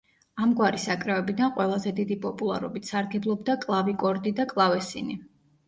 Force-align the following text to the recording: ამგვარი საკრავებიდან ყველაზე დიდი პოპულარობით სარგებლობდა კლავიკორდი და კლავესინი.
ამგვარი 0.43 0.79
საკრავებიდან 0.85 1.51
ყველაზე 1.57 1.93
დიდი 1.99 2.17
პოპულარობით 2.25 2.91
სარგებლობდა 2.95 3.59
კლავიკორდი 3.69 4.37
და 4.43 4.51
კლავესინი. 4.57 5.23